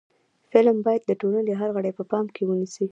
فلم 0.51 0.77
باید 0.85 1.01
د 1.05 1.11
ټولنې 1.21 1.53
هر 1.61 1.69
غړی 1.75 1.91
په 1.95 2.03
پام 2.11 2.25
کې 2.35 2.43
ونیسي 2.45 2.79